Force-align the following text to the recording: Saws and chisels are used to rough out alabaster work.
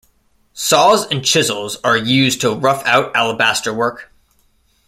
Saws 0.55 1.05
and 1.11 1.23
chisels 1.23 1.77
are 1.83 1.95
used 1.95 2.41
to 2.41 2.55
rough 2.55 2.83
out 2.87 3.15
alabaster 3.15 3.71
work. 3.71 4.11